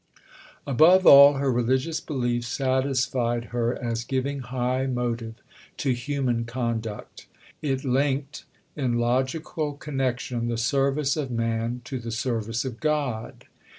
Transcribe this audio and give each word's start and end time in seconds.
Above 0.65 1.05
all, 1.05 1.33
her 1.33 1.51
religious 1.51 1.99
belief 2.01 2.43
satisfied 2.43 3.45
her 3.53 3.79
as 3.79 4.03
giving 4.03 4.39
high 4.39 4.87
motive 4.87 5.35
to 5.77 5.91
human 5.93 6.43
conduct. 6.43 7.27
It 7.61 7.85
linked, 7.85 8.45
in 8.75 8.97
logical 8.97 9.73
connection, 9.73 10.47
the 10.47 10.57
service 10.57 11.15
of 11.15 11.29
man 11.29 11.81
to 11.83 11.99
the 11.99 12.09
service 12.09 12.65
of 12.65 12.79
God. 12.79 13.45